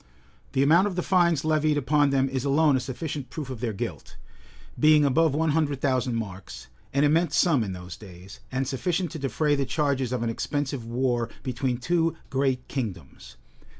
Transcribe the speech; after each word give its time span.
The 0.53 0.63
amount 0.63 0.87
of 0.87 0.95
the 0.95 1.03
fines 1.03 1.45
levied 1.45 1.77
upon 1.77 2.09
them 2.09 2.27
is 2.27 2.43
alone 2.43 2.75
a 2.75 2.79
sufficient 2.79 3.29
proof 3.29 3.51
of 3.51 3.59
their 3.59 3.71
guilt; 3.71 4.15
being 4.79 5.05
above 5.05 5.35
one 5.35 5.51
hundred 5.51 5.79
thousand 5.79 6.15
marks, 6.15 6.65
an 6.91 7.03
immense 7.03 7.37
sum 7.37 7.63
in 7.63 7.73
those 7.73 7.95
days, 7.97 8.39
and 8.51 8.67
sufficient 8.67 9.11
to 9.11 9.19
defray 9.19 9.53
the 9.53 9.63
charges 9.63 10.11
of 10.11 10.23
an 10.23 10.29
expensive 10.31 10.85
war 10.87 11.29
between 11.43 11.77
two 11.77 12.15
great 12.31 12.67
kingdoms. 12.67 13.37